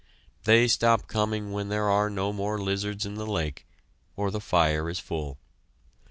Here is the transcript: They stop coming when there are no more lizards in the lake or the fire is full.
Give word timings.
They 0.45 0.67
stop 0.67 1.05
coming 1.07 1.51
when 1.51 1.69
there 1.69 1.87
are 1.87 2.09
no 2.09 2.33
more 2.33 2.57
lizards 2.59 3.05
in 3.05 3.13
the 3.13 3.27
lake 3.27 3.67
or 4.15 4.31
the 4.31 4.41
fire 4.41 4.89
is 4.89 4.97
full. 4.97 5.37